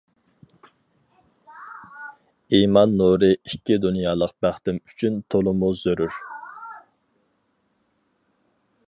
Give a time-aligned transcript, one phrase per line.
[2.59, 6.19] ئىمان نۇرى ئىككى دۇنيالىق بەختىم ئۈچۈن تولىمۇ زۆرۈر.